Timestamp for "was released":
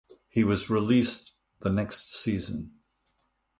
0.43-1.33